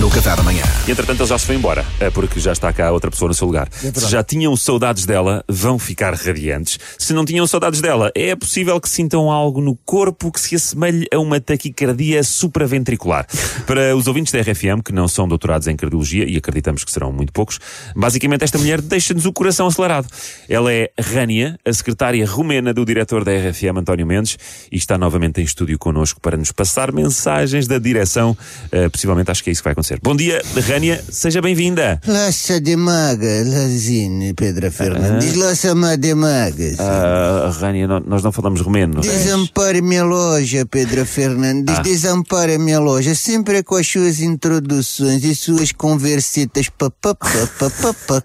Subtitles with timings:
[0.00, 0.62] no Café da Manhã.
[0.86, 3.34] E entretanto ele já se foi embora, é porque já está cá outra pessoa no
[3.34, 3.68] seu lugar.
[3.72, 6.78] Se já tinham saudades dela, vão ficar radiantes.
[6.98, 11.06] Se não tinham saudades dela, é possível que sintam algo no corpo que se assemelhe
[11.12, 13.26] a uma taquicardia supraventricular.
[13.66, 17.10] Para os ouvintes da RFM, que não são doutorados em cardiologia, e acreditamos que serão
[17.10, 17.58] muito poucos,
[17.94, 20.08] basicamente esta mulher deixa-nos o coração acelerado.
[20.48, 24.38] Ela é Rania, a secretária romena do diretor da RFM, António Mendes,
[24.70, 28.36] e está novamente em estúdio connosco para nos passar mensagens da direção.
[28.66, 29.85] Uh, possivelmente acho que é isso que vai acontecer.
[30.02, 32.00] Bom dia, Rania, seja bem-vinda.
[32.06, 36.64] Lascia de maga, Lazine, Pedro Fernandes, lascia-me de maga.
[36.74, 39.00] Uh, Rania, não- nós não falamos romeno.
[39.00, 45.70] Desampare minha loja, Pedro Fernandes, desampare minha loja, sempre com as suas introduções e suas
[45.72, 47.28] conversitas, papapá,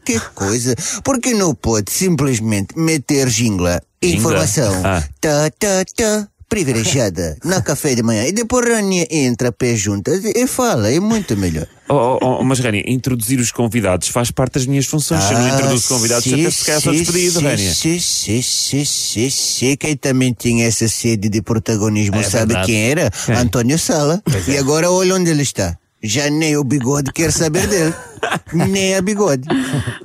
[0.03, 0.75] que coisa.
[1.03, 5.03] Porque não pode simplesmente meter jingla, informação, Ah.
[5.19, 10.45] tá, tá, tá, privilegiada, na café de manhã, e depois Rania entra pé juntas e
[10.45, 11.65] fala, é muito melhor.
[11.87, 15.23] Oh, oh, oh, mas, Rania, introduzir os convidados faz parte das minhas funções.
[15.23, 17.73] Se eu não introduzo convidados, sim, até sou sim, despedido, sim, Rania.
[17.73, 19.75] Sim, sim, sim, sim, sim.
[19.77, 22.67] Quem também tinha essa sede de protagonismo, sabe verdade.
[22.67, 23.09] quem era?
[23.29, 24.21] Antônio Sala.
[24.47, 25.77] E agora olha onde ele está.
[26.03, 27.93] Já nem o bigode quer saber dele.
[28.53, 29.47] nem a bigode.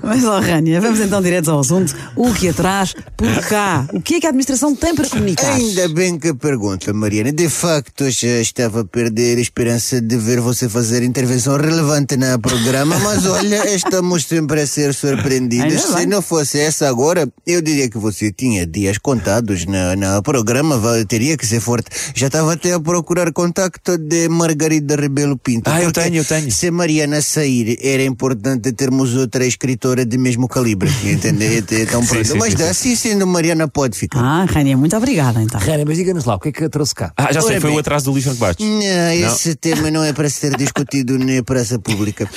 [0.02, 1.94] Mas, ó, Rania, vamos então direto ao assunto.
[2.14, 3.86] O que atrás, por cá?
[3.92, 5.52] O que é que a administração tem para comunicar?
[5.52, 7.33] Ainda bem que pergunta, Mariana.
[7.33, 12.38] De facto, já estava a perder a esperança de ver você fazer intervenção relevante no
[12.38, 15.64] programa, mas olha, estamos sempre a ser surpreendidos.
[15.66, 16.06] Ainda Se bem.
[16.06, 21.36] não fosse essa agora, eu diria que você tinha dias contados no, no programa, teria
[21.36, 21.88] que ser forte.
[22.14, 25.68] Já estava até a procurar contacto de Margarida Rebelo Pinto.
[25.70, 26.50] Ah, eu tenho, eu tenho.
[26.50, 31.62] Se a Mariana sair, era importante termos outra escritora de mesmo calibre, entende?
[31.83, 32.25] Então, Sim, pronto.
[32.28, 32.97] sim, mas sim, dá, sim.
[32.97, 34.20] sim, sendo Mariana, pode ficar.
[34.20, 35.61] Ah, Rania, muito obrigada então.
[35.61, 37.12] Rana, mas diga-nos lá, o que é que trouxe cá?
[37.17, 37.77] Ah, já sei, Ora foi bem.
[37.77, 38.67] o atraso do lixo que bates.
[38.67, 42.29] Não, esse tema não é para ser discutido na praça pública.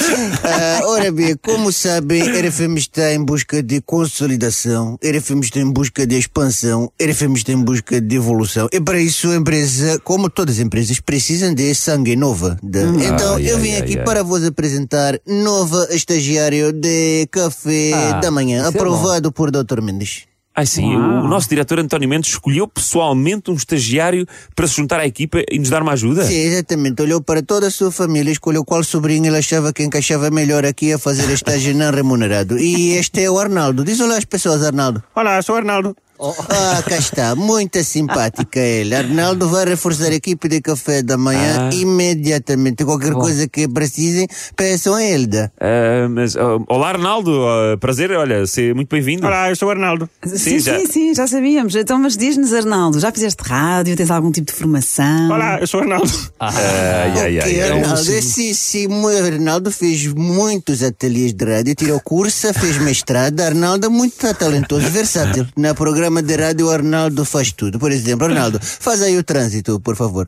[0.43, 5.59] Ah, ora bem, como sabem, a RFM está em busca de consolidação, a RFM está
[5.59, 8.67] em busca de expansão, a RFM está em busca de evolução.
[8.71, 12.57] E para isso a empresa, como todas as empresas, precisam de sangue nova.
[12.61, 14.03] De- Então Ai, eu vim ai, aqui ai.
[14.03, 15.19] para vos apresentar
[15.69, 19.81] nova estagiário de café Ah, da manhã, é aprovado por Dr.
[19.81, 20.23] Mendes.
[20.55, 25.05] Ai sim, o nosso diretor António Mendes escolheu pessoalmente um estagiário para se juntar à
[25.05, 26.25] equipa e nos dar uma ajuda.
[26.25, 27.01] Sim, exatamente.
[27.01, 30.91] Olhou para toda a sua família, escolheu qual sobrinho ele achava que encaixava melhor aqui
[30.91, 32.59] a fazer estágio não remunerado.
[32.59, 33.85] E este é o Arnaldo.
[33.85, 35.01] Diz olá às pessoas, Arnaldo.
[35.15, 35.95] Olá, sou Arnaldo.
[36.21, 37.35] Ah, cá está.
[37.35, 38.93] Muito simpática ele.
[38.93, 41.73] Arnaldo vai reforçar a equipe de café da manhã Ah.
[41.73, 42.83] imediatamente.
[42.83, 45.51] Qualquer coisa que precisem, peçam a Elda.
[45.59, 49.25] Ah, mas, oh, olá, Arnaldo, ah, prazer, olha, ser muito bem-vindo.
[49.25, 50.09] Olá, eu sou Arnaldo.
[50.25, 51.75] Sim, Sim, sim, já- sim, já sabíamos.
[51.75, 53.95] Então, mas diz-nos, Arnaldo, já fizeste rádio?
[53.95, 55.29] Tens algum tipo de formação?
[55.31, 56.11] Olá, eu sou Arnaldo.
[56.39, 57.71] Ai, ai, ai, Ok, ai.
[57.71, 58.11] Arnaldo.
[58.11, 58.87] É, sim, sim.
[58.87, 63.39] O Arnaldo fez muitos ateliês de rádio, tirou curso, fez mestrado.
[63.39, 65.47] Arnaldo é muito talentoso, versátil.
[65.55, 67.77] No programa de rádio, o Arnaldo faz tudo.
[67.79, 70.27] Por exemplo, Arnaldo, faz aí o trânsito, por favor.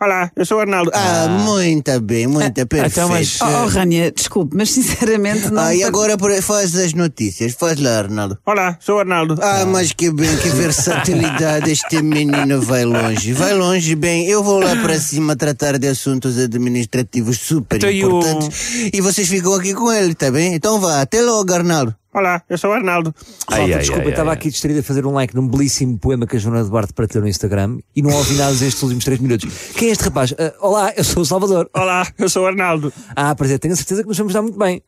[0.00, 0.90] Olá, eu sou Arnaldo.
[0.92, 2.86] Ah, muito bem, muito perfeito.
[2.92, 5.62] então, mas- Oh, oh, Rania, desculpe, mas sinceramente não.
[5.62, 7.52] Ah, e agora por- faz as notícias.
[7.54, 8.36] Faz lá, Arnaldo.
[8.44, 9.36] Olá, sou Arnaldo.
[9.40, 11.70] Ah, mas que bem, que versatilidade.
[11.70, 13.32] Este menino vai longe.
[13.32, 14.26] Vai longe, bem.
[14.26, 18.90] Eu vou lá para cima tratar de assuntos administrativos super Então, e o- importantes.
[18.92, 20.52] E vocês ficam aqui com ele, tá bem?
[20.54, 21.94] Então vá, até logo, Arnaldo.
[22.14, 23.14] Olá, eu sou Arnaldo.
[23.50, 26.26] Ai, Malta, ai, desculpa, ai, estava aqui distraído a fazer um like num belíssimo poema
[26.26, 29.50] que a Joana Duarte partilhou no Instagram e não ouvi nada destes últimos 3 minutos.
[29.74, 30.34] Quem é este rapaz?
[30.38, 31.70] Ah, olá, eu sou o Salvador.
[31.72, 32.92] Olá, eu sou Arnaldo.
[33.16, 34.82] Ah, prazer, tenho a certeza que nos vamos dar muito bem.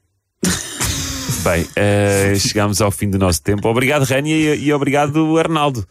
[1.43, 3.67] Bem, eh, chegámos ao fim do nosso tempo.
[3.69, 5.87] Obrigado, Rania, e, e obrigado, Arnaldo.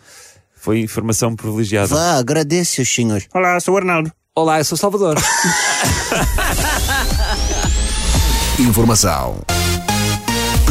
[0.55, 1.87] Foi informação privilegiada.
[1.87, 3.27] Vá, agradece os senhores.
[3.33, 4.11] Olá, sou Arnaldo.
[4.35, 5.17] Olá, eu sou o Salvador.
[8.59, 9.41] Informação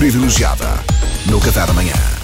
[0.02, 0.82] privilegiada
[1.26, 2.21] no Café da Manhã.